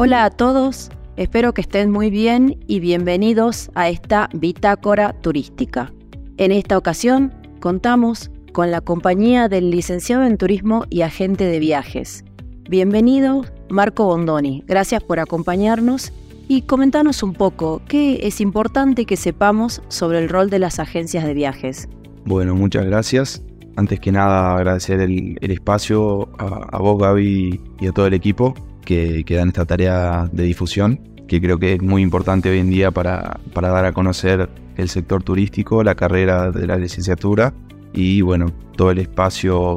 Hola 0.00 0.24
a 0.24 0.30
todos, 0.30 0.90
espero 1.16 1.52
que 1.54 1.60
estén 1.60 1.90
muy 1.90 2.08
bien 2.08 2.60
y 2.68 2.78
bienvenidos 2.78 3.68
a 3.74 3.88
esta 3.88 4.28
bitácora 4.32 5.12
turística. 5.12 5.92
En 6.36 6.52
esta 6.52 6.78
ocasión 6.78 7.34
contamos 7.58 8.30
con 8.52 8.70
la 8.70 8.80
compañía 8.80 9.48
del 9.48 9.72
licenciado 9.72 10.22
en 10.22 10.38
turismo 10.38 10.84
y 10.88 11.02
agente 11.02 11.46
de 11.46 11.58
viajes. 11.58 12.24
Bienvenido, 12.70 13.44
Marco 13.70 14.04
Bondoni. 14.04 14.62
Gracias 14.68 15.02
por 15.02 15.18
acompañarnos 15.18 16.12
y 16.46 16.62
comentarnos 16.62 17.24
un 17.24 17.32
poco 17.32 17.82
qué 17.88 18.20
es 18.22 18.40
importante 18.40 19.04
que 19.04 19.16
sepamos 19.16 19.82
sobre 19.88 20.20
el 20.20 20.28
rol 20.28 20.48
de 20.48 20.60
las 20.60 20.78
agencias 20.78 21.24
de 21.24 21.34
viajes. 21.34 21.88
Bueno, 22.24 22.54
muchas 22.54 22.86
gracias. 22.86 23.42
Antes 23.74 23.98
que 23.98 24.12
nada, 24.12 24.54
agradecer 24.54 25.00
el, 25.00 25.36
espacio 25.40 26.28
a, 26.38 26.78
vos, 26.78 27.00
Gaby, 27.00 27.60
y 27.80 27.86
a 27.88 27.90
todo 27.90 28.06
el 28.06 28.14
equipo 28.14 28.54
que, 28.88 29.22
que, 29.24 29.34
dan 29.34 29.48
esta 29.48 29.66
tarea 29.66 30.30
de 30.32 30.44
difusión, 30.44 30.98
que 31.26 31.42
creo 31.42 31.58
que 31.58 31.74
es 31.74 31.82
muy 31.82 32.00
importante 32.00 32.48
hoy 32.48 32.58
en 32.58 32.70
día 32.70 32.90
para, 32.90 33.38
para 33.52 33.68
dar 33.68 33.84
a 33.84 33.92
conocer 33.92 34.48
el 34.78 34.88
sector 34.88 35.22
turístico, 35.22 35.84
la 35.84 35.94
carrera 35.94 36.50
de 36.50 36.66
la 36.66 36.78
licenciatura 36.78 37.52
y, 37.92 38.22
bueno, 38.22 38.46
todo 38.76 38.90
el 38.90 38.98
espacio 39.00 39.76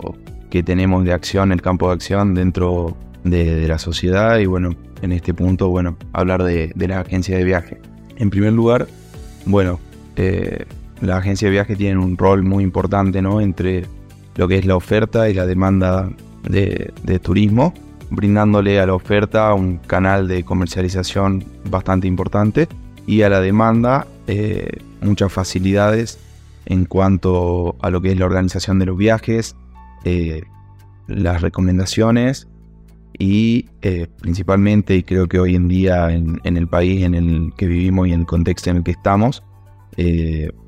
que 0.49 0.63
tenemos 0.63 1.03
de 1.03 1.11
acción, 1.11 1.51
el 1.51 1.61
campo 1.61 1.89
de 1.89 1.95
acción 1.95 2.33
dentro 2.35 2.95
de, 3.25 3.67
la 3.67 3.79
sociedad 3.79 4.39
y, 4.39 4.45
bueno, 4.45 4.77
en 5.01 5.11
este 5.11 5.33
punto, 5.33 5.67
bueno, 5.67 5.97
hablar 6.13 6.43
de, 6.43 6.71
de 6.73 6.87
la 6.87 7.01
agencia 7.01 7.37
de 7.37 7.43
viaje. 7.43 7.81
En 8.15 8.29
primer 8.29 8.53
lugar, 8.53 8.87
bueno, 9.45 9.81
eh, 10.15 10.63
la 11.01 11.17
agencia 11.17 11.49
de 11.49 11.51
viaje 11.51 11.75
tiene 11.75 11.97
un 11.97 12.15
rol 12.15 12.43
muy 12.43 12.63
importante, 12.63 13.21
¿no? 13.21 13.41
Entre 13.41 13.87
lo 14.37 14.47
que 14.47 14.57
es 14.57 14.65
la 14.65 14.77
oferta 14.77 15.29
y 15.29 15.33
la 15.33 15.45
demanda 15.45 16.09
de, 16.43 16.93
de 17.03 17.19
turismo 17.19 17.73
brindándole 18.11 18.79
a 18.79 18.85
la 18.85 18.93
oferta 18.93 19.53
un 19.53 19.77
canal 19.77 20.27
de 20.27 20.43
comercialización 20.43 21.45
bastante 21.69 22.07
importante 22.07 22.67
y 23.07 23.21
a 23.23 23.29
la 23.29 23.39
demanda 23.39 24.05
eh, 24.27 24.67
muchas 25.01 25.31
facilidades 25.31 26.19
en 26.65 26.85
cuanto 26.85 27.75
a 27.81 27.89
lo 27.89 28.01
que 28.01 28.11
es 28.11 28.19
la 28.19 28.25
organización 28.25 28.79
de 28.79 28.85
los 28.85 28.97
viajes, 28.97 29.55
eh, 30.03 30.43
las 31.07 31.41
recomendaciones 31.41 32.47
y 33.17 33.69
eh, 33.81 34.07
principalmente, 34.19 34.95
y 34.95 35.03
creo 35.03 35.27
que 35.27 35.39
hoy 35.39 35.55
en 35.55 35.67
día 35.67 36.11
en, 36.11 36.39
el 36.43 36.67
país 36.67 37.03
en 37.03 37.15
el 37.15 37.53
que 37.55 37.65
vivimos 37.65 38.07
y 38.07 38.13
en 38.13 38.21
el 38.21 38.25
contexto 38.25 38.69
en 38.69 38.77
el 38.77 38.83
que 38.83 38.91
estamos, 38.91 39.41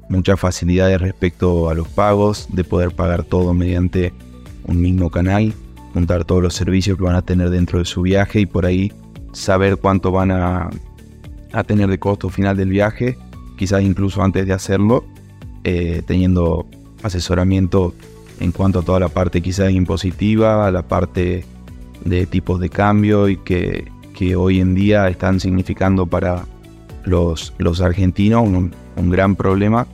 muchas 0.10 0.40
facilidades 0.40 1.02
respecto 1.02 1.70
a 1.70 1.74
los 1.74 1.88
pagos, 1.88 2.48
de 2.52 2.64
poder 2.64 2.92
pagar 2.92 3.24
todo 3.24 3.54
mediante 3.54 4.14
un 4.66 4.82
mismo 4.82 5.10
canal 5.10 5.54
juntar 5.94 6.26
todos 6.26 6.42
los 6.42 6.56
servicios 6.56 6.98
que 6.98 7.04
van 7.04 7.16
a 7.16 7.22
tener 7.22 7.50
dentro 7.50 7.80
de 7.80 7.86
su 7.86 8.02
viaje 8.02 8.42
y 8.42 8.46
por 8.46 8.66
ahí 8.66 8.92
saber 9.32 9.78
cuánto 9.78 10.12
van 10.12 10.32
a, 10.32 10.70
tener 11.68 11.88
de 11.88 12.00
costo 12.00 12.30
final 12.30 12.58
del 12.58 12.70
viaje, 12.70 13.16
quizás 13.58 13.84
incluso 13.84 14.24
antes 14.24 14.48
de 14.48 14.54
hacerlo, 14.54 15.06
eh, 15.64 16.02
teniendo 16.08 16.66
asesoramiento 17.04 17.94
en 18.40 18.52
cuanto 18.52 18.80
a 18.80 18.82
toda 18.82 19.00
la 19.00 19.10
parte 19.10 19.42
quizás 19.42 19.72
impositiva, 19.72 20.68
a 20.68 20.72
la 20.72 20.82
parte 20.82 21.46
de 22.04 22.26
tipos 22.26 22.60
de 22.60 22.70
cambio 22.70 23.30
y 23.30 23.38
que, 23.38 23.92
hoy 24.38 24.62
en 24.62 24.74
día 24.74 25.10
están 25.10 25.42
significando 25.42 26.06
para 26.06 26.46
los, 27.04 27.54
los 27.58 27.82
argentinos 27.82 28.48
un, 28.48 28.72
gran 29.10 29.36
problema 29.36 29.86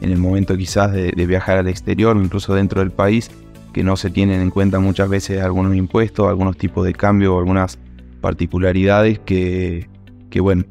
en 0.00 0.10
el 0.10 0.16
momento 0.16 0.56
quizás 0.56 0.90
de, 0.90 1.12
de 1.12 1.26
viajar 1.26 1.58
al 1.58 1.68
exterior 1.68 2.16
incluso 2.16 2.54
dentro 2.54 2.80
del 2.80 2.92
país 2.92 3.30
que 3.74 3.82
no 3.82 3.96
se 3.96 4.08
tienen 4.08 4.40
en 4.40 4.50
cuenta 4.50 4.78
muchas 4.78 5.08
veces 5.08 5.42
algunos 5.42 5.74
impuestos, 5.74 6.28
algunos 6.28 6.56
tipos 6.56 6.86
de 6.86 6.94
cambio, 6.94 7.36
algunas 7.36 7.76
particularidades 8.20 9.18
que, 9.18 9.88
que 10.30 10.40
bueno, 10.40 10.64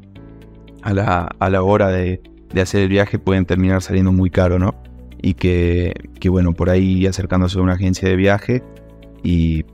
a 0.82 0.94
la, 0.94 1.28
a 1.38 1.50
la 1.50 1.62
hora 1.62 1.88
de, 1.88 2.22
de, 2.52 2.60
hacer 2.62 2.80
el 2.80 2.88
viaje 2.88 3.18
pueden 3.18 3.44
terminar 3.44 3.82
saliendo 3.82 4.10
muy 4.10 4.30
caro, 4.30 4.58
¿no? 4.58 4.74
Y 5.20 5.34
que, 5.34 5.92
que, 6.18 6.30
bueno, 6.30 6.54
por 6.54 6.70
ahí 6.70 7.06
acercándose 7.06 7.58
a 7.58 7.62
una 7.62 7.74
agencia 7.74 8.08
de 8.08 8.16
viaje 8.16 8.62
y 9.22 9.66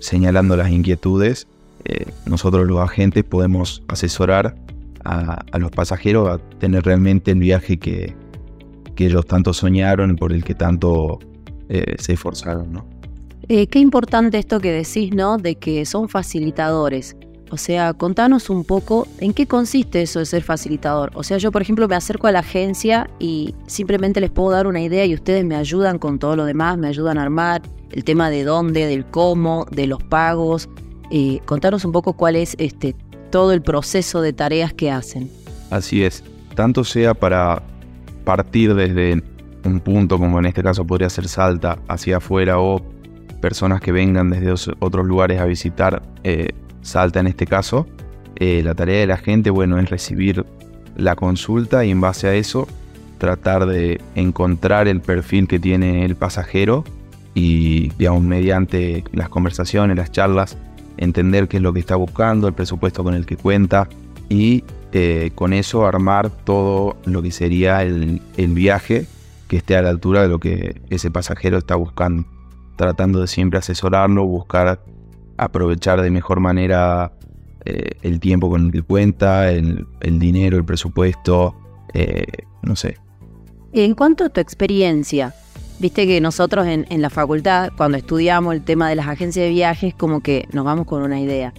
señalando 0.00 0.56
las 0.56 0.70
inquietudes, 0.70 1.46
eh, 1.84 2.06
nosotros 2.24 2.66
los 2.66 2.80
agentes 2.80 3.22
podemos 3.22 3.82
asesorar 3.88 4.56
a, 5.04 5.44
a, 5.52 5.58
los 5.58 5.70
pasajeros 5.70 6.28
a 6.30 6.38
tener 6.58 6.84
realmente 6.84 7.32
el 7.32 7.38
viaje 7.38 7.76
que, 7.76 8.14
que 8.94 9.06
ellos 9.06 9.26
tanto 9.26 9.52
soñaron, 9.52 10.16
por 10.16 10.32
el 10.32 10.42
que 10.42 10.54
tanto 10.54 11.18
eh, 11.68 11.96
se 11.98 12.14
esforzaron, 12.14 12.72
¿no? 12.72 12.86
Eh, 13.48 13.68
qué 13.68 13.78
importante 13.78 14.38
esto 14.38 14.60
que 14.60 14.72
decís, 14.72 15.14
¿no? 15.14 15.38
De 15.38 15.54
que 15.54 15.86
son 15.86 16.08
facilitadores. 16.08 17.16
O 17.50 17.56
sea, 17.56 17.94
contanos 17.94 18.50
un 18.50 18.64
poco 18.64 19.06
en 19.20 19.32
qué 19.32 19.46
consiste 19.46 20.02
eso 20.02 20.18
de 20.18 20.26
ser 20.26 20.42
facilitador. 20.42 21.12
O 21.14 21.22
sea, 21.22 21.38
yo, 21.38 21.52
por 21.52 21.62
ejemplo, 21.62 21.86
me 21.86 21.94
acerco 21.94 22.26
a 22.26 22.32
la 22.32 22.40
agencia 22.40 23.08
y 23.20 23.54
simplemente 23.68 24.20
les 24.20 24.30
puedo 24.30 24.50
dar 24.50 24.66
una 24.66 24.80
idea 24.80 25.04
y 25.04 25.14
ustedes 25.14 25.44
me 25.44 25.54
ayudan 25.54 26.00
con 26.00 26.18
todo 26.18 26.34
lo 26.34 26.44
demás, 26.44 26.76
me 26.76 26.88
ayudan 26.88 27.18
a 27.18 27.22
armar 27.22 27.62
el 27.92 28.02
tema 28.02 28.30
de 28.30 28.42
dónde, 28.42 28.86
del 28.86 29.06
cómo, 29.06 29.64
de 29.70 29.86
los 29.86 30.02
pagos. 30.02 30.68
Eh, 31.12 31.38
contanos 31.44 31.84
un 31.84 31.92
poco 31.92 32.14
cuál 32.14 32.34
es 32.34 32.56
este, 32.58 32.96
todo 33.30 33.52
el 33.52 33.62
proceso 33.62 34.22
de 34.22 34.32
tareas 34.32 34.72
que 34.72 34.90
hacen. 34.90 35.30
Así 35.70 36.02
es, 36.02 36.24
tanto 36.56 36.82
sea 36.82 37.14
para 37.14 37.62
partir 38.24 38.74
desde 38.74 39.22
un 39.66 39.80
punto 39.80 40.18
como 40.18 40.38
en 40.38 40.46
este 40.46 40.62
caso 40.62 40.86
podría 40.86 41.10
ser 41.10 41.28
Salta 41.28 41.78
hacia 41.88 42.18
afuera 42.18 42.58
o 42.58 42.82
personas 43.40 43.80
que 43.80 43.92
vengan 43.92 44.30
desde 44.30 44.52
otros 44.78 45.06
lugares 45.06 45.40
a 45.40 45.44
visitar 45.44 46.02
eh, 46.24 46.50
Salta 46.82 47.20
en 47.20 47.26
este 47.26 47.46
caso, 47.46 47.86
eh, 48.36 48.62
la 48.64 48.74
tarea 48.74 49.00
de 49.00 49.06
la 49.06 49.16
gente, 49.16 49.50
bueno, 49.50 49.78
es 49.78 49.90
recibir 49.90 50.44
la 50.96 51.16
consulta 51.16 51.84
y 51.84 51.90
en 51.90 52.00
base 52.00 52.28
a 52.28 52.34
eso 52.34 52.68
tratar 53.18 53.66
de 53.66 54.00
encontrar 54.14 54.88
el 54.88 55.00
perfil 55.00 55.48
que 55.48 55.58
tiene 55.58 56.04
el 56.04 56.16
pasajero 56.16 56.84
y, 57.34 57.88
digamos, 57.98 58.22
mediante 58.22 59.04
las 59.12 59.28
conversaciones, 59.28 59.96
las 59.96 60.12
charlas, 60.12 60.56
entender 60.96 61.48
qué 61.48 61.56
es 61.56 61.62
lo 61.62 61.72
que 61.72 61.80
está 61.80 61.96
buscando, 61.96 62.46
el 62.46 62.54
presupuesto 62.54 63.02
con 63.02 63.14
el 63.14 63.26
que 63.26 63.36
cuenta 63.36 63.88
y 64.28 64.64
eh, 64.92 65.30
con 65.34 65.52
eso 65.52 65.86
armar 65.86 66.30
todo 66.30 66.96
lo 67.04 67.22
que 67.22 67.30
sería 67.30 67.82
el, 67.82 68.22
el 68.36 68.54
viaje 68.54 69.06
que 69.48 69.56
esté 69.56 69.76
a 69.76 69.82
la 69.82 69.90
altura 69.90 70.22
de 70.22 70.28
lo 70.28 70.38
que 70.38 70.80
ese 70.90 71.10
pasajero 71.10 71.58
está 71.58 71.76
buscando, 71.76 72.26
tratando 72.76 73.20
de 73.20 73.26
siempre 73.26 73.58
asesorarlo, 73.58 74.26
buscar 74.26 74.80
aprovechar 75.36 76.00
de 76.02 76.10
mejor 76.10 76.40
manera 76.40 77.12
eh, 77.64 77.90
el 78.02 78.20
tiempo 78.20 78.48
con 78.48 78.66
el 78.66 78.72
que 78.72 78.82
cuenta, 78.82 79.50
el, 79.50 79.86
dinero, 80.00 80.56
el 80.56 80.64
presupuesto, 80.64 81.54
eh, 81.94 82.24
no 82.62 82.76
sé. 82.76 82.96
En 83.72 83.94
cuanto 83.94 84.24
a 84.24 84.28
tu 84.28 84.40
experiencia, 84.40 85.34
viste 85.78 86.06
que 86.06 86.20
nosotros 86.20 86.66
en, 86.66 86.86
en 86.88 87.02
la 87.02 87.10
facultad, 87.10 87.70
cuando 87.76 87.98
estudiamos 87.98 88.54
el 88.54 88.62
tema 88.62 88.88
de 88.88 88.96
las 88.96 89.08
agencias 89.08 89.44
de 89.44 89.50
viajes, 89.50 89.94
como 89.94 90.20
que 90.20 90.48
nos 90.52 90.64
vamos 90.64 90.86
con 90.86 91.02
una 91.02 91.20
idea. 91.20 91.52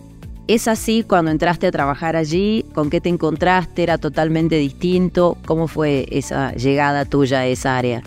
¿Es 0.48 0.70
así 0.70 1.04
cuando 1.04 1.30
entraste 1.30 1.68
a 1.68 1.72
trabajar 1.72 2.16
allí? 2.16 2.64
¿Con 2.74 2.90
qué 2.90 3.02
te 3.02 3.10
encontraste? 3.10 3.84
¿Era 3.84 3.98
totalmente 3.98 4.56
distinto? 4.56 5.38
¿Cómo 5.46 5.68
fue 5.68 6.08
esa 6.10 6.54
llegada 6.54 7.04
tuya 7.04 7.40
a 7.40 7.46
esa 7.48 7.78
área? 7.78 8.02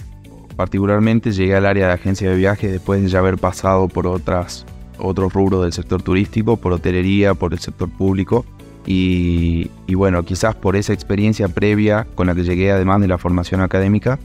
Particularmente 0.56 1.32
llegué 1.32 1.54
al 1.54 1.66
área 1.66 1.88
de 1.88 1.92
agencia 1.92 2.30
de 2.30 2.36
viajes 2.36 2.72
después 2.72 3.02
de 3.02 3.08
ya 3.08 3.18
haber 3.18 3.36
pasado 3.36 3.88
por 3.88 4.06
otras, 4.06 4.64
otros 4.98 5.34
rubros 5.34 5.64
del 5.64 5.74
sector 5.74 6.00
turístico, 6.00 6.56
por 6.56 6.72
hotelería, 6.72 7.34
por 7.34 7.52
el 7.52 7.58
sector 7.58 7.90
público. 7.90 8.46
Y, 8.86 9.68
bueno, 9.92 10.24
quizás 10.24 10.54
por 10.54 10.76
esa 10.76 10.94
experiencia 10.94 11.46
previa 11.48 12.06
con 12.14 12.26
la 12.26 12.34
que 12.34 12.42
llegué 12.42 12.72
además 12.72 13.02
de 13.02 13.08
la 13.08 13.18
formación 13.18 13.60
académica, 13.60 14.18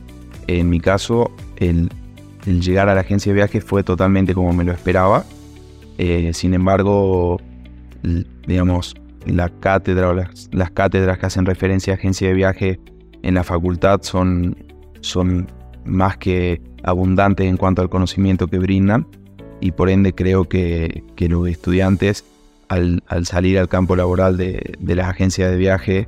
en 0.47 0.69
mi 0.69 0.79
caso 0.79 1.31
el, 1.57 1.89
llegar 2.45 2.87
a 2.87 2.95
la 2.95 3.01
agencia 3.01 3.33
de 3.33 3.35
viajes 3.35 3.61
fue 3.61 3.83
totalmente 3.83 4.33
como 4.33 4.53
me 4.53 4.63
lo 4.63 4.71
esperaba. 4.71 5.25
Eh, 5.97 6.31
sin 6.33 6.53
embargo, 6.53 7.41
digamos, 8.47 8.95
la 9.25 9.49
cátedra 9.49 10.09
o 10.09 10.13
las, 10.13 10.71
cátedras 10.73 11.17
que 11.17 11.25
hacen 11.25 11.45
referencia 11.45 11.93
a 11.93 11.95
agencia 11.95 12.27
de 12.27 12.33
viaje 12.33 12.79
en 13.23 13.35
la 13.35 13.43
facultad 13.43 14.01
son, 14.03 14.55
son 15.01 15.47
más 15.85 16.17
que 16.17 16.61
abundantes 16.83 17.47
en 17.47 17.57
cuanto 17.57 17.81
al 17.81 17.89
conocimiento 17.89 18.47
que 18.47 18.59
brindan 18.59 19.07
y 19.59 19.71
por 19.71 19.89
ende 19.89 20.13
creo 20.13 20.45
que, 20.45 21.03
los 21.17 21.47
estudiantes 21.47 22.25
al, 22.67 23.01
salir 23.23 23.57
al 23.57 23.67
campo 23.67 23.95
laboral 23.95 24.37
de, 24.37 24.77
las 24.79 25.07
agencias 25.07 25.49
de 25.49 25.57
viaje 25.57 26.07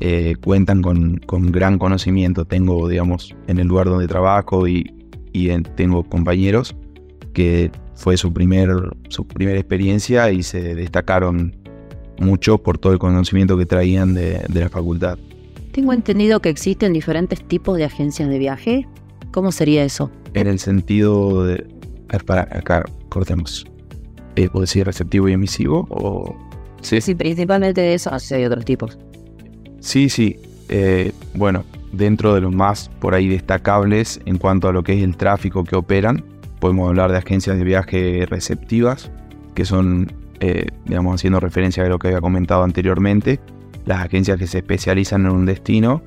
eh, 0.00 0.34
cuentan 0.42 0.82
con, 0.82 1.20
gran 1.52 1.78
conocimiento. 1.78 2.44
Tengo, 2.44 2.88
digamos, 2.88 3.34
en 3.46 3.58
el 3.58 3.68
lugar 3.68 3.86
donde 3.86 4.08
trabajo 4.08 4.66
y, 4.66 4.92
tengo 5.74 6.02
compañeros 6.02 6.74
que 7.34 7.70
fue 7.96 8.16
su, 8.16 8.32
primer, 8.32 8.70
su 9.08 9.26
primera 9.26 9.58
experiencia 9.58 10.30
y 10.30 10.42
se 10.42 10.74
destacaron 10.74 11.56
mucho 12.18 12.58
por 12.58 12.78
todo 12.78 12.92
el 12.92 12.98
conocimiento 12.98 13.58
que 13.58 13.66
traían 13.66 14.14
de, 14.14 14.42
la 14.52 14.68
facultad. 14.68 15.18
Tengo 15.72 15.92
entendido 15.92 16.40
que 16.40 16.48
existen 16.48 16.92
diferentes 16.92 17.42
tipos 17.46 17.76
de 17.76 17.84
agencias 17.84 18.28
de 18.28 18.38
viaje. 18.38 18.86
¿Cómo 19.32 19.52
sería 19.52 19.84
eso? 19.84 20.10
En 20.34 20.46
el 20.46 20.58
sentido 20.58 21.44
de... 21.44 21.66
A 22.08 22.12
ver, 22.12 22.24
para 22.24 22.42
acá 22.42 22.84
cortemos. 23.08 23.66
¿Puedo 24.34 24.60
decir 24.60 24.86
receptivo 24.86 25.28
y 25.28 25.32
emisivo? 25.32 25.86
O 25.90 26.36
Sí, 26.86 27.00
sí 27.00 27.14
principalmente 27.14 27.80
de 27.80 27.94
eso, 27.94 28.12
así 28.12 28.34
hay 28.34 28.44
otros 28.44 28.64
tipos. 28.64 28.98
Sí, 29.80 30.08
sí. 30.08 30.38
Eh, 30.68 31.12
bueno, 31.34 31.64
dentro 31.92 32.34
de 32.34 32.40
los 32.40 32.54
más 32.54 32.90
por 33.00 33.14
ahí 33.14 33.28
destacables 33.28 34.20
en 34.24 34.38
cuanto 34.38 34.68
a 34.68 34.72
lo 34.72 34.82
que 34.82 34.94
es 34.94 35.02
el 35.02 35.16
tráfico 35.16 35.64
que 35.64 35.74
operan, 35.74 36.24
podemos 36.60 36.88
hablar 36.88 37.10
de 37.12 37.18
agencias 37.18 37.56
de 37.58 37.64
viaje 37.64 38.26
receptivas, 38.28 39.10
que 39.54 39.64
son, 39.64 40.12
eh, 40.40 40.66
digamos, 40.84 41.14
haciendo 41.14 41.40
referencia 41.40 41.84
a 41.84 41.88
lo 41.88 41.98
que 41.98 42.08
había 42.08 42.20
comentado 42.20 42.62
anteriormente, 42.62 43.40
las 43.84 44.04
agencias 44.04 44.38
que 44.38 44.46
se 44.46 44.58
especializan 44.58 45.26
en 45.26 45.32
un 45.32 45.46
destino 45.46 46.02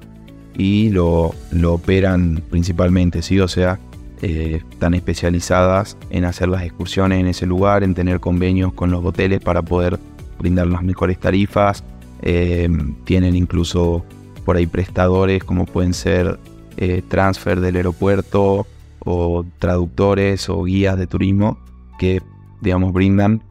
y 0.58 0.90
lo, 0.90 1.34
lo 1.52 1.74
operan 1.76 2.44
principalmente, 2.50 3.22
¿sí? 3.22 3.40
O 3.40 3.48
sea, 3.48 3.80
eh, 4.22 4.62
están 4.70 4.94
especializadas 4.96 5.96
en 6.10 6.26
hacer 6.26 6.50
las 6.50 6.64
excursiones 6.64 7.22
en 7.22 7.28
ese 7.28 7.46
lugar, 7.46 7.84
en 7.84 7.94
tener 7.94 8.20
convenios 8.20 8.74
con 8.74 8.92
los 8.92 9.04
hoteles 9.06 9.40
para 9.40 9.62
poder 9.62 9.98
brindar 10.38 10.68
las 10.68 10.84
mejores 10.84 11.18
tarifas. 11.20 11.84
Eh, 12.22 12.70
tienen 13.06 13.36
incluso 13.38 14.04
por 14.44 14.58
ahí 14.58 14.68
prestadores 14.68 15.44
como 15.44 15.66
pueden 15.66 15.94
ser 15.94 16.38
eh, 16.76 17.02
transfer 17.08 17.62
del 17.62 17.78
aeropuerto 17.78 18.68
o 19.06 19.46
traductores 19.60 20.50
o 20.50 20.64
guías 20.64 20.98
de 20.98 21.08
turismo 21.08 21.58
que, 21.98 22.22
digamos, 22.62 22.94
brindan 22.94 23.44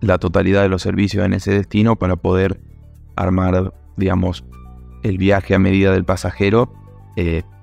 la 0.00 0.18
totalidad 0.18 0.62
de 0.62 0.68
los 0.68 0.82
servicios 0.82 1.24
en 1.24 1.32
ese 1.32 1.52
destino 1.52 1.96
para 1.96 2.16
poder 2.16 2.60
armar, 3.16 3.72
digamos, 3.96 4.44
el 5.02 5.18
viaje 5.18 5.54
a 5.54 5.58
medida 5.58 5.92
del 5.92 6.04
pasajero 6.04 6.72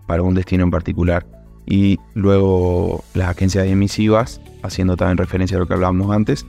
para 0.07 0.23
un 0.23 0.33
destino 0.33 0.63
en 0.63 0.71
particular. 0.71 1.25
Y 1.65 1.97
luego 2.13 3.03
las 3.13 3.29
agencias 3.29 3.67
emisivas, 3.67 4.41
haciendo 4.63 4.97
también 4.97 5.17
referencia 5.17 5.57
a 5.57 5.59
lo 5.59 5.67
que 5.67 5.73
hablábamos 5.73 6.11
antes, 6.11 6.45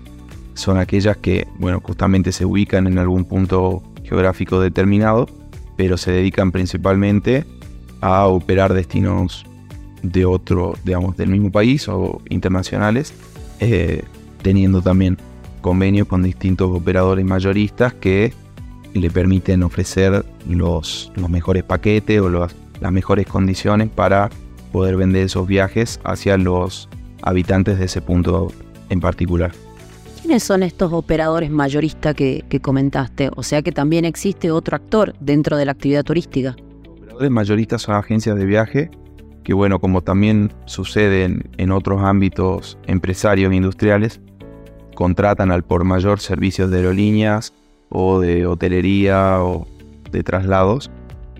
son 0.55 0.79
aquellas 0.79 1.17
que, 1.17 1.46
bueno, 1.58 1.81
justamente 1.81 2.32
se 2.32 2.44
ubican 2.44 2.87
en 2.87 2.99
algún 2.99 3.25
punto 3.25 3.82
geográfico 4.05 4.61
determinado, 4.61 5.29
pero 5.76 5.96
se 5.96 6.12
dedican 6.12 6.52
principalmente 6.52 7.44
a 8.00 8.26
operar 8.26 8.73
destinos 8.75 9.46
de 10.04 10.24
otro, 10.26 10.74
digamos, 10.84 11.16
del 11.16 11.30
mismo 11.30 11.50
país 11.50 11.88
o 11.88 12.20
internacionales, 12.28 13.12
eh, 13.60 14.02
teniendo 14.42 14.82
también 14.82 15.18
convenios 15.60 16.06
con 16.06 16.22
distintos 16.22 16.70
operadores 16.70 17.24
mayoristas 17.24 17.94
que 17.94 18.32
le 18.92 19.10
permiten 19.10 19.62
ofrecer 19.62 20.24
los, 20.48 21.10
los 21.16 21.30
mejores 21.30 21.64
paquetes 21.64 22.20
o 22.20 22.28
las 22.28 22.54
mejores 22.92 23.26
condiciones 23.26 23.88
para 23.88 24.30
poder 24.70 24.96
vender 24.96 25.24
esos 25.24 25.46
viajes 25.46 26.00
hacia 26.04 26.36
los 26.36 26.88
habitantes 27.22 27.78
de 27.78 27.86
ese 27.86 28.02
punto 28.02 28.52
en 28.90 29.00
particular. 29.00 29.52
¿Quiénes 30.20 30.42
son 30.42 30.62
estos 30.62 30.92
operadores 30.92 31.50
mayoristas 31.50 32.14
que, 32.14 32.44
comentaste? 32.62 33.30
O 33.36 33.42
sea 33.42 33.62
que 33.62 33.72
también 33.72 34.04
existe 34.04 34.50
otro 34.50 34.76
actor 34.76 35.14
dentro 35.20 35.56
de 35.56 35.64
la 35.64 35.72
actividad 35.72 36.04
turística. 36.04 36.56
Los 36.84 36.98
operadores 36.98 37.30
mayoristas 37.30 37.82
son 37.82 37.94
agencias 37.94 38.36
de 38.36 38.44
viaje 38.44 38.90
que, 39.44 39.52
bueno, 39.52 39.79
como 39.79 40.00
también 40.00 40.52
sucede 40.64 41.25
en, 41.58 41.70
otros 41.70 42.02
ámbitos 42.02 42.79
empresarios 42.87 43.52
e 43.52 43.56
industriales, 43.56 44.20
contratan 44.94 45.52
al 45.52 45.62
por 45.62 45.85
mayor 45.85 46.19
servicios 46.19 46.70
de 46.70 46.79
aerolíneas 46.79 47.52
o 47.91 48.20
de 48.20 48.46
hotelería 48.46 49.43
o 49.43 49.67
de 50.11 50.23
traslados 50.23 50.91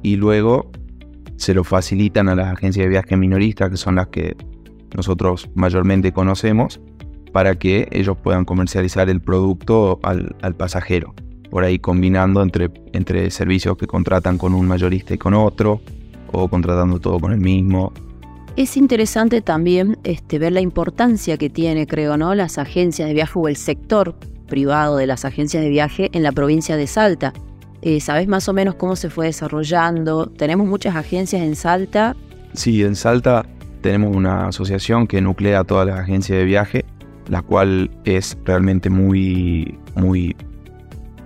y 0.03 0.17
luego 0.17 0.71
se 1.37 1.55
lo 1.55 1.65
facilitan 1.65 2.29
a 2.29 2.35
las 2.35 2.53
agencias 2.53 2.85
de 2.85 2.91
viaje 2.91 3.17
minoristas, 3.17 3.71
que 3.71 3.77
son 3.77 3.97
las 3.97 4.09
que 4.09 4.37
nosotros 4.95 5.49
mayormente 5.55 6.13
conocemos, 6.13 6.81
para 7.33 7.57
que 7.57 7.89
ellos 7.91 8.17
puedan 8.23 8.45
comercializar 8.45 9.09
el 9.09 9.21
producto 9.21 9.99
al, 10.03 10.37
pasajero. 10.57 11.15
Por 11.51 11.65
ahí 11.65 11.79
combinando 11.79 12.43
entre, 12.43 12.71
entre 12.93 13.31
servicios 13.31 13.77
que 13.77 13.87
contratan 13.87 14.39
con 14.39 14.55
un 14.55 14.69
mayorista 14.69 15.15
y 15.15 15.19
con 15.19 15.35
otro, 15.35 15.81
o 16.35 16.49
contratando 16.49 16.99
todo 16.99 17.19
con 17.19 17.33
el 17.33 17.41
mismo. 17.41 17.93
Es 18.57 18.77
interesante 18.77 19.41
también 19.41 19.99
este, 20.05 20.39
ver 20.39 20.53
la 20.53 20.61
importancia 20.61 21.37
que 21.37 21.51
tiene, 21.51 21.87
creo, 21.87 22.17
¿no? 22.17 22.35
las 22.35 22.59
agencias 22.59 23.09
de 23.09 23.15
viaje 23.15 23.33
o 23.35 23.49
el 23.49 23.57
sector 23.57 24.15
privado 24.47 24.97
de 24.97 25.07
las 25.07 25.25
agencias 25.25 25.63
de 25.63 25.71
viaje 25.71 26.11
en 26.13 26.23
la 26.23 26.31
provincia 26.31 26.77
de 26.77 26.87
Salta 26.87 27.33
eh, 27.87 28.01
¿Sabes 28.01 28.27
más 28.27 28.49
o 28.49 28.55
menos 28.55 28.77
cómo 28.77 28.97
se 28.97 29.11
fue 29.11 29.27
desarrollando? 29.27 30.25
Tenemos 30.25 30.67
muchas 30.67 30.97
agencias 30.97 31.43
en 31.43 31.55
Salta. 31.55 32.17
Sí, 32.55 32.83
en 32.83 32.97
Salta 32.97 33.45
tenemos 33.83 34.17
una 34.17 34.49
asociación 34.49 35.07
que 35.07 35.21
nuclea 35.21 35.61
a 35.61 35.65
todas 35.65 35.87
las 35.87 36.01
agencias 36.01 36.39
de 36.39 36.47
viaje, 36.47 36.87
la 37.29 37.43
cual 37.43 37.91
es 38.07 38.39
realmente 38.47 38.89
muy, 38.89 39.79
muy 39.97 40.35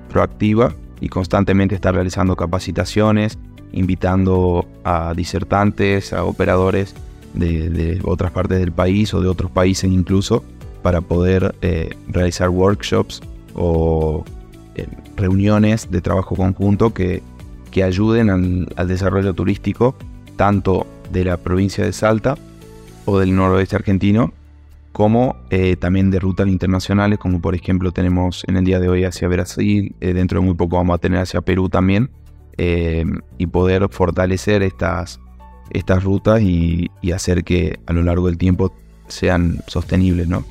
proactiva 0.08 0.74
y 1.00 1.08
constantemente 1.08 1.76
está 1.76 1.92
realizando 1.92 2.34
capacitaciones, 2.34 3.38
invitando 3.72 4.66
a 4.84 5.14
disertantes, 5.14 6.12
a 6.12 6.24
operadores 6.24 6.94
de, 7.34 8.00
otras 8.04 8.32
partes 8.32 8.58
del 8.58 8.72
país 8.72 9.12
o 9.14 9.20
de 9.20 9.28
otros 9.28 9.50
países 9.50 9.90
incluso, 9.90 10.42
para 10.82 11.00
poder 11.00 11.54
eh, 11.62 11.94
realizar 12.08 12.50
workshops 12.50 13.20
o 13.54 14.24
reuniones 15.16 15.90
de 15.90 16.00
trabajo 16.00 16.36
conjunto 16.36 16.94
que, 16.94 17.22
que 17.70 17.82
ayuden 17.82 18.30
al, 18.76 18.88
desarrollo 18.88 19.34
turístico 19.34 19.94
tanto 20.36 20.86
de 21.12 21.24
la 21.24 21.36
provincia 21.36 21.84
de 21.84 21.92
Salta 21.92 22.36
o 23.04 23.18
del 23.18 23.34
noroeste 23.34 23.76
argentino, 23.76 24.32
como 24.92 25.36
eh, 25.50 25.76
también 25.76 26.10
de 26.10 26.20
rutas 26.20 26.48
internacionales, 26.48 27.18
como 27.18 27.40
por 27.40 27.54
ejemplo 27.54 27.92
tenemos 27.92 28.44
en 28.46 28.56
el 28.56 28.64
día 28.64 28.78
de 28.78 28.88
hoy 28.88 29.04
hacia 29.04 29.28
Brasil, 29.28 29.94
eh, 30.00 30.12
dentro 30.12 30.40
de 30.40 30.46
muy 30.46 30.54
poco 30.54 30.76
vamos 30.76 30.94
a 30.94 30.98
tener 30.98 31.20
hacia 31.20 31.40
Perú 31.40 31.68
también, 31.68 32.10
eh, 32.58 33.04
y 33.38 33.46
poder 33.46 33.88
fortalecer 33.88 34.62
estas, 34.62 35.20
estas 35.70 36.04
rutas 36.04 36.42
y, 36.42 36.90
y, 37.00 37.12
hacer 37.12 37.44
que 37.44 37.78
a 37.86 37.92
lo 37.92 38.02
largo 38.02 38.26
del 38.26 38.36
tiempo 38.36 38.72
sean 39.06 39.62
sostenibles, 39.66 40.28
¿no? 40.28 40.44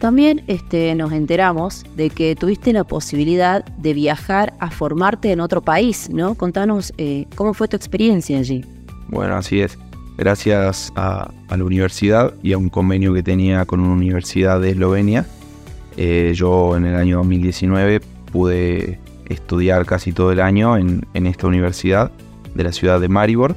También 0.00 0.42
este, 0.46 0.94
nos 0.94 1.12
enteramos 1.12 1.84
de 1.94 2.08
que 2.08 2.34
tuviste 2.34 2.72
la 2.72 2.84
posibilidad 2.84 3.62
de 3.76 3.92
viajar 3.92 4.54
a 4.58 4.70
formarte 4.70 5.30
en 5.30 5.40
otro 5.40 5.60
país, 5.60 6.08
¿no? 6.10 6.34
Contanos 6.36 6.94
eh, 6.96 7.26
cómo 7.34 7.52
fue 7.52 7.68
tu 7.68 7.76
experiencia 7.76 8.38
allí. 8.38 8.64
Bueno, 9.08 9.36
así 9.36 9.60
es. 9.60 9.78
Gracias 10.16 10.90
a, 10.96 11.30
la 11.50 11.64
universidad 11.64 12.32
y 12.42 12.54
a 12.54 12.58
un 12.58 12.70
convenio 12.70 13.12
que 13.12 13.22
tenía 13.22 13.66
con 13.66 13.80
una 13.80 13.92
universidad 13.92 14.58
de 14.58 14.70
Eslovenia, 14.70 15.26
eh, 15.98 16.32
yo 16.34 16.76
en 16.76 16.86
el 16.86 16.94
año 16.94 17.18
2019 17.18 18.00
pude 18.32 18.98
estudiar 19.30 19.86
casi 19.86 20.12
todo 20.12 20.32
el 20.32 20.40
año 20.40 20.76
en, 20.76 21.06
en 21.14 21.26
esta 21.26 21.46
universidad 21.46 22.12
de 22.54 22.64
la 22.64 22.72
ciudad 22.72 23.00
de 23.00 23.08
Maribor, 23.08 23.56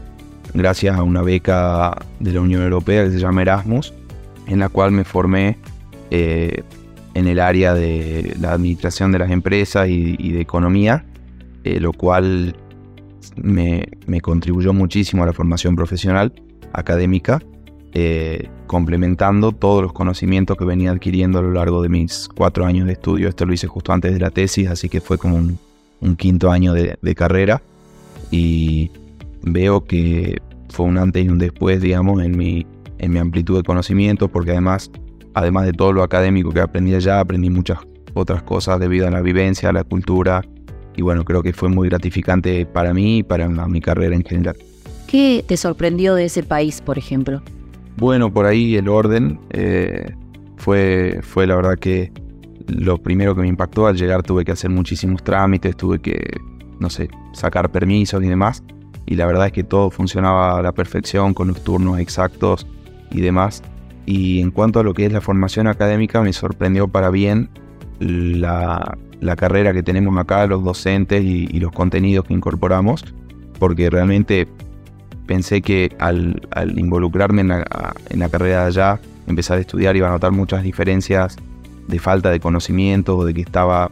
gracias 0.53 0.95
a 0.97 1.03
una 1.03 1.21
beca 1.21 1.97
de 2.19 2.31
la 2.31 2.41
Unión 2.41 2.61
Europea 2.61 3.03
que 3.03 3.11
se 3.11 3.19
llama 3.19 3.41
Erasmus, 3.41 3.93
en 4.47 4.59
la 4.59 4.69
cual 4.69 4.91
me 4.91 5.03
formé 5.03 5.57
eh, 6.11 6.63
en 7.13 7.27
el 7.27 7.39
área 7.39 7.73
de 7.73 8.35
la 8.39 8.53
administración 8.53 9.11
de 9.11 9.19
las 9.19 9.31
empresas 9.31 9.87
y, 9.87 10.31
de 10.31 10.41
economía, 10.41 11.05
eh, 11.63 11.79
lo 11.79 11.93
cual 11.93 12.55
me, 13.35 13.87
contribuyó 14.21 14.73
muchísimo 14.73 15.23
a 15.23 15.25
la 15.27 15.33
formación 15.33 15.75
profesional 15.75 16.33
académica, 16.73 17.39
eh, 17.93 18.49
complementando 18.67 19.51
todos 19.51 19.83
los 19.83 19.93
conocimientos 19.93 20.57
que 20.57 20.65
venía 20.65 20.91
adquiriendo 20.91 21.39
a 21.39 21.41
lo 21.41 21.51
largo 21.51 21.81
de 21.81 21.89
mis 21.89 22.29
cuatro 22.33 22.65
años 22.65 22.87
de 22.87 22.93
estudio. 22.93 23.29
Esto 23.29 23.45
lo 23.45 23.53
hice 23.53 23.67
justo 23.67 23.93
antes 23.93 24.13
de 24.13 24.19
la 24.19 24.31
tesis, 24.31 24.67
así 24.67 24.89
que 24.89 25.01
fue 25.01 25.17
como 25.17 25.37
un, 25.37 26.15
quinto 26.17 26.51
año 26.51 26.73
de, 26.73 26.97
de, 27.01 27.15
carrera 27.15 27.61
y 28.29 28.91
veo 29.41 29.85
que 29.85 30.41
fue 30.69 30.85
un 30.85 30.97
antes 30.97 31.25
y 31.25 31.29
un 31.29 31.37
después, 31.37 31.81
digamos, 31.81 32.21
en 32.21 32.35
mi, 32.35 32.65
en 32.97 33.11
mi 33.13 33.19
amplitud 33.19 33.55
de 33.55 33.63
conocimientos, 33.63 34.29
porque 34.29 34.51
además 34.51 34.91
además 35.33 35.65
de 35.65 35.73
todo 35.73 35.93
lo 35.93 36.03
académico 36.03 36.51
que 36.51 36.61
aprendí 36.61 36.93
allá, 36.95 37.19
aprendí 37.19 37.49
muchas 37.49 37.79
otras 38.13 38.43
cosas 38.43 38.79
debido 38.79 39.07
a 39.07 39.11
la 39.11 39.21
vivencia, 39.21 39.69
a 39.69 39.73
la 39.73 39.83
cultura. 39.83 40.43
Y 40.95 41.01
bueno, 41.01 41.25
creo 41.25 41.41
que 41.41 41.53
fue 41.53 41.69
muy 41.69 41.89
gratificante 41.89 42.65
para 42.65 42.93
mí 42.93 43.19
y 43.19 43.23
para 43.23 43.47
mi 43.47 43.81
carrera 43.81 44.15
en 44.15 44.23
general. 44.23 44.55
¿Qué 45.07 45.43
te 45.47 45.57
sorprendió 45.57 46.15
de 46.15 46.25
ese 46.25 46.43
país, 46.43 46.81
por 46.81 46.97
ejemplo? 46.97 47.41
Bueno, 47.97 48.33
por 48.33 48.45
ahí 48.45 48.75
el 48.75 48.89
orden 48.89 49.39
eh, 49.51 50.15
fue, 50.57 51.19
fue 51.21 51.47
la 51.47 51.55
verdad 51.55 51.77
que 51.77 52.11
lo 52.67 52.97
primero 52.97 53.35
que 53.35 53.41
me 53.41 53.47
impactó 53.47 53.87
al 53.87 53.97
llegar 53.97 54.23
tuve 54.23 54.45
que 54.45 54.51
hacer 54.51 54.69
muchísimos 54.69 55.23
trámites, 55.23 55.75
tuve 55.75 55.99
que, 55.99 56.37
no 56.79 56.89
sé, 56.89 57.09
sacar 57.33 57.71
permisos 57.71 58.23
y 58.23 58.27
demás. 58.27 58.63
Y 59.05 59.15
la 59.15 59.25
verdad 59.25 59.47
es 59.47 59.51
que 59.51 59.63
todo 59.63 59.89
funcionaba 59.91 60.57
a 60.57 60.61
la 60.61 60.71
perfección, 60.71 61.33
con 61.33 61.49
los 61.49 61.63
turnos 61.63 61.99
exactos 61.99 62.65
y 63.11 63.21
demás. 63.21 63.61
Y 64.05 64.41
en 64.41 64.51
cuanto 64.51 64.79
a 64.79 64.83
lo 64.83 64.93
que 64.93 65.05
es 65.05 65.11
la 65.11 65.21
formación 65.21 65.67
académica, 65.67 66.21
me 66.21 66.33
sorprendió 66.33 66.87
para 66.87 67.09
bien 67.09 67.49
la, 67.99 68.97
carrera 69.37 69.73
que 69.73 69.83
tenemos 69.83 70.17
acá, 70.17 70.45
los 70.47 70.63
docentes 70.63 71.23
y, 71.23 71.47
los 71.59 71.71
contenidos 71.71 72.25
que 72.25 72.33
incorporamos, 72.33 73.03
porque 73.59 73.89
realmente 73.89 74.47
pensé 75.25 75.61
que 75.61 75.95
al, 75.99 76.41
involucrarme 76.75 77.41
en 77.41 77.47
la, 77.49 78.29
carrera 78.29 78.61
de 78.61 78.67
allá, 78.67 78.99
empezar 79.27 79.57
a 79.57 79.61
estudiar, 79.61 79.95
iba 79.95 80.07
a 80.07 80.11
notar 80.11 80.31
muchas 80.31 80.63
diferencias 80.63 81.37
de 81.87 81.99
falta 81.99 82.29
de 82.29 82.39
conocimiento 82.39 83.17
o 83.17 83.25
de 83.25 83.33
que 83.33 83.41
estaba, 83.41 83.91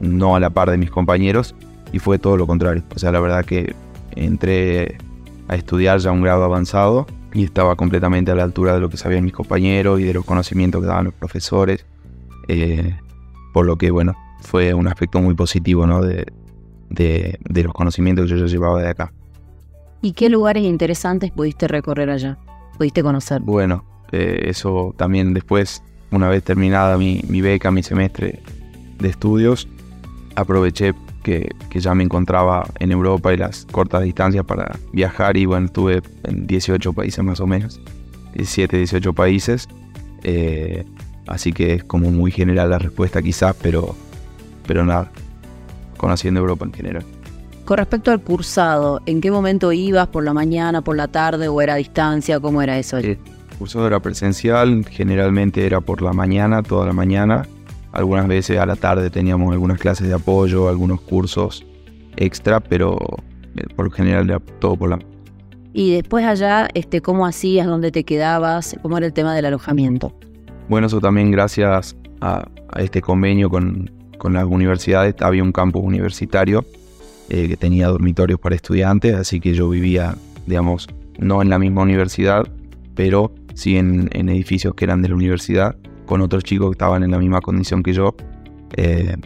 no 0.00 0.36
a 0.36 0.40
la 0.40 0.50
par 0.50 0.70
de 0.70 0.78
mis 0.78 0.90
compañeros 0.90 1.54
y 1.92 1.98
fue 1.98 2.18
todo 2.18 2.36
lo 2.36 2.46
contrario. 2.46 2.82
O 2.94 2.98
sea, 2.98 3.12
la 3.12 3.20
verdad 3.20 3.44
que 3.44 3.74
entré 4.14 4.98
a 5.48 5.56
estudiar 5.56 5.98
ya 5.98 6.12
un 6.12 6.22
grado 6.22 6.44
avanzado 6.44 7.06
y 7.32 7.44
estaba 7.44 7.76
completamente 7.76 8.30
a 8.30 8.34
la 8.34 8.44
altura 8.44 8.74
de 8.74 8.80
lo 8.80 8.88
que 8.88 8.96
sabían 8.96 9.24
mis 9.24 9.32
compañeros 9.32 10.00
y 10.00 10.04
de 10.04 10.14
los 10.14 10.24
conocimientos 10.24 10.80
que 10.80 10.86
daban 10.86 11.06
los 11.06 11.14
profesores. 11.14 11.84
Eh, 12.48 12.96
por 13.52 13.66
lo 13.66 13.76
que, 13.76 13.90
bueno, 13.90 14.14
fue 14.40 14.74
un 14.74 14.86
aspecto 14.88 15.20
muy 15.20 15.34
positivo 15.34 15.86
¿no? 15.86 16.02
de, 16.02 16.26
de, 16.88 17.62
los 17.62 17.72
conocimientos 17.72 18.26
que 18.26 18.30
yo 18.30 18.36
ya 18.44 18.46
llevaba 18.46 18.80
de 18.80 18.88
acá. 18.88 19.12
¿Y 20.02 20.12
qué 20.12 20.30
lugares 20.30 20.64
interesantes 20.64 21.30
pudiste 21.30 21.68
recorrer 21.68 22.10
allá? 22.10 22.38
¿Pudiste 22.78 23.02
conocer? 23.02 23.42
Bueno, 23.42 23.84
eh, 24.12 24.44
eso 24.46 24.94
también 24.96 25.34
después, 25.34 25.82
una 26.10 26.28
vez 26.28 26.42
terminada 26.42 26.96
mi, 26.96 27.22
mi, 27.28 27.42
beca, 27.42 27.70
mi 27.70 27.82
semestre 27.82 28.40
de 28.98 29.08
estudios, 29.08 29.68
aproveché 30.36 30.94
que, 31.22 31.50
que, 31.68 31.80
ya 31.80 31.94
me 31.94 32.02
encontraba 32.02 32.66
en 32.78 32.92
Europa 32.92 33.34
y 33.34 33.36
las 33.36 33.66
cortas 33.66 34.02
distancias 34.02 34.44
para 34.46 34.78
viajar 34.92 35.36
y 35.36 35.44
bueno, 35.44 35.66
estuve 35.66 36.00
en 36.24 36.46
18 36.46 36.94
países 36.94 37.22
más 37.22 37.40
o 37.40 37.46
menos, 37.46 37.78
17, 38.34 38.78
18 38.78 39.12
países. 39.12 39.68
Eh, 40.22 40.84
así 41.26 41.52
que 41.52 41.74
es 41.74 41.84
como 41.84 42.10
muy 42.10 42.30
general 42.30 42.70
la 42.70 42.78
respuesta 42.78 43.20
quizás, 43.20 43.54
pero, 43.60 43.94
pero 44.66 44.84
nada, 44.86 45.10
conociendo 45.98 46.40
Europa 46.40 46.64
en 46.64 46.72
general. 46.72 47.04
Con 47.70 47.76
respecto 47.76 48.10
al 48.10 48.20
cursado, 48.20 49.00
¿en 49.06 49.20
qué 49.20 49.30
momento 49.30 49.70
ibas? 49.70 50.08
¿Por 50.08 50.24
la 50.24 50.34
mañana, 50.34 50.82
por 50.82 50.96
la 50.96 51.06
tarde 51.06 51.46
o 51.46 51.62
era 51.62 51.74
a 51.74 51.76
distancia? 51.76 52.40
¿Cómo 52.40 52.62
era 52.62 52.76
eso? 52.76 52.96
el 52.98 53.16
cursado 53.60 53.86
era 53.86 54.00
presencial, 54.00 54.84
generalmente 54.90 55.64
era 55.64 55.80
por 55.80 56.02
la 56.02 56.12
mañana, 56.12 56.64
toda 56.64 56.84
la 56.84 56.92
mañana. 56.92 57.46
Algunas 57.92 58.26
veces 58.26 58.58
a 58.58 58.66
la 58.66 58.74
tarde 58.74 59.08
teníamos 59.08 59.52
algunas 59.52 59.78
clases 59.78 60.08
de 60.08 60.14
apoyo, 60.14 60.68
algunos 60.68 61.00
cursos 61.00 61.64
extra, 62.16 62.58
pero 62.58 62.98
eh, 63.54 63.62
por 63.76 63.84
lo 63.84 63.92
general 63.92 64.28
era 64.28 64.40
todo 64.58 64.74
por 64.74 64.90
la 64.90 64.98
y 65.72 65.92
después 65.92 66.24
allá, 66.24 66.68
este, 66.74 67.00
¿cómo 67.00 67.24
hacías? 67.24 67.68
¿Dónde 67.68 67.92
te 67.92 68.02
quedabas? 68.02 68.76
¿Cómo 68.82 68.98
era 68.98 69.06
el 69.06 69.12
tema 69.12 69.32
del 69.32 69.44
alojamiento? 69.44 70.12
Bueno, 70.68 70.88
eso 70.88 71.00
también 71.00 71.30
gracias 71.30 71.94
a, 72.20 72.48
a 72.72 72.82
este 72.82 73.00
convenio 73.00 73.48
con, 73.48 73.92
con 74.18 74.32
las 74.32 74.44
universidades, 74.44 75.14
había 75.20 75.44
un 75.44 75.52
campus 75.52 75.84
universitario 75.84 76.64
eh, 77.30 77.48
que 77.48 77.56
tenía 77.56 77.86
dormitorios 77.88 78.40
para 78.40 78.56
estudiantes, 78.56 79.14
así 79.14 79.40
que 79.40 79.54
yo 79.54 79.68
vivía, 79.68 80.16
digamos, 80.46 80.88
no 81.18 81.42
en 81.42 81.48
la 81.48 81.58
misma 81.58 81.82
universidad, 81.82 82.46
pero 82.94 83.32
sí 83.54 83.76
en, 83.76 84.08
edificios 84.12 84.74
que 84.74 84.84
eran 84.84 85.00
de 85.00 85.10
la 85.10 85.14
universidad, 85.14 85.76
con 86.06 86.22
otros 86.22 86.42
chicos 86.42 86.70
que 86.70 86.72
estaban 86.72 87.04
en 87.04 87.12
la 87.12 87.18
misma 87.18 87.40
condición 87.40 87.82
que 87.82 87.92
yo, 87.92 88.16
eh, 88.76 89.16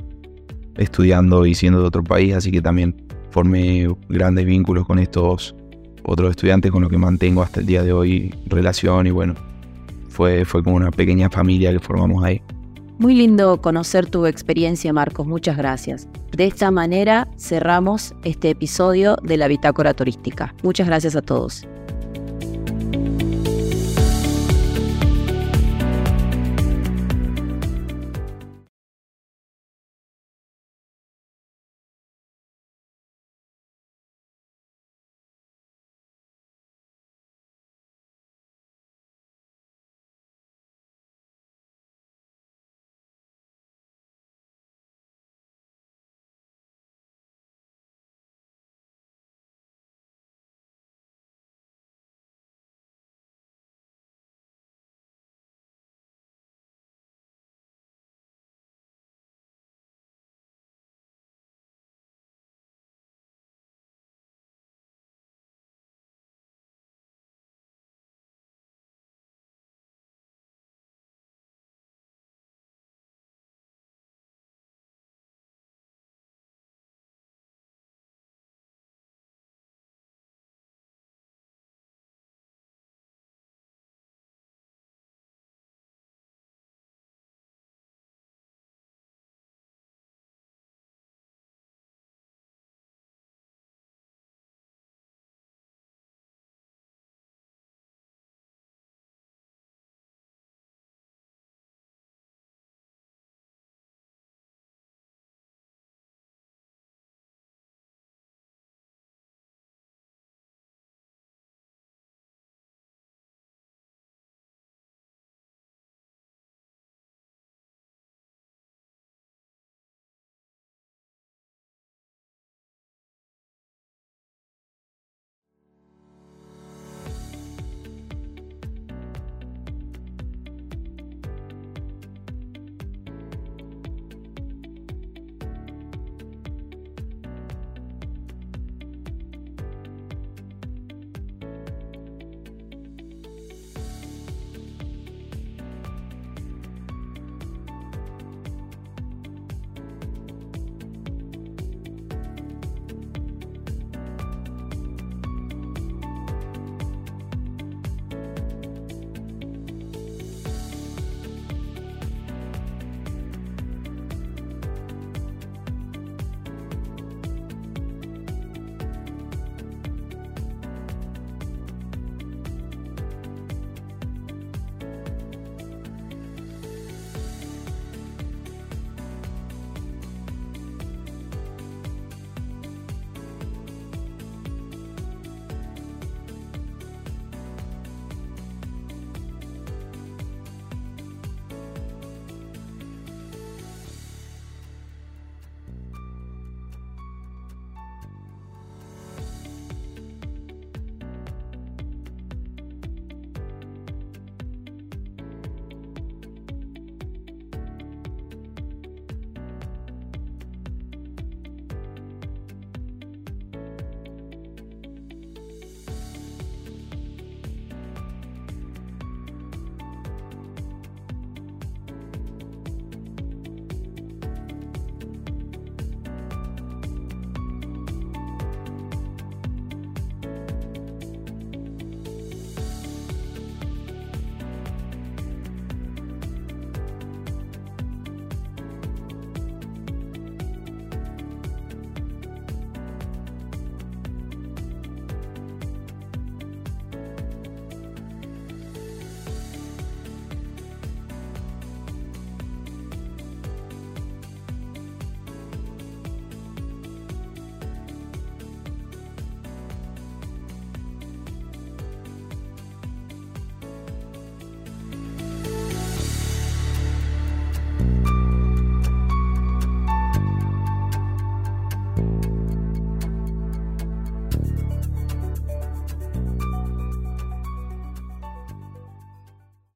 estudiando 0.76 1.46
y 1.46 1.54
siendo 1.54 1.80
de 1.80 1.86
otro 1.86 2.04
país, 2.04 2.34
así 2.34 2.50
que 2.50 2.60
también 2.60 2.94
formé 3.30 3.88
grandes 4.08 4.44
vínculos 4.44 4.86
con 4.86 4.98
estos 4.98 5.54
otros 6.02 6.30
estudiantes 6.30 6.70
con 6.70 6.82
los 6.82 6.90
que 6.90 6.98
mantengo 6.98 7.42
hasta 7.42 7.60
el 7.60 7.66
día 7.66 7.82
de 7.82 7.92
hoy 7.92 8.34
relación 8.46 9.06
y 9.06 9.10
bueno, 9.10 9.34
fue, 10.10 10.44
fue 10.44 10.62
como 10.62 10.76
una 10.76 10.90
pequeña 10.90 11.30
familia 11.30 11.72
que 11.72 11.80
formamos 11.80 12.22
ahí. 12.22 12.42
Muy 12.98 13.14
lindo 13.14 13.60
conocer 13.60 14.08
tu 14.08 14.24
experiencia, 14.26 14.92
Marcos. 14.92 15.26
Muchas 15.26 15.56
gracias. 15.56 16.08
De 16.30 16.46
esta 16.46 16.70
manera 16.70 17.28
cerramos 17.36 18.14
este 18.22 18.50
episodio 18.50 19.16
de 19.22 19.36
la 19.36 19.48
Bitácora 19.48 19.94
Turística. 19.94 20.54
Muchas 20.62 20.86
gracias 20.86 21.16
a 21.16 21.22
todos. 21.22 21.66